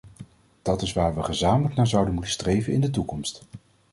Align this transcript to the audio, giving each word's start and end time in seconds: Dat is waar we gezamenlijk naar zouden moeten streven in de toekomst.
Dat 0.61 0.81
is 0.81 0.93
waar 0.93 1.15
we 1.15 1.23
gezamenlijk 1.23 1.75
naar 1.75 1.87
zouden 1.87 2.13
moeten 2.13 2.31
streven 2.31 2.73
in 2.73 2.81
de 2.81 2.89
toekomst. 2.89 3.41